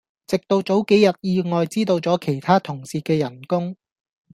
[0.25, 3.75] 直到早幾日意外知道咗其他同事既人工